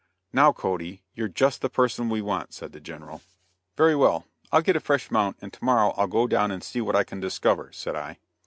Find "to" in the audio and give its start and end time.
5.53-5.63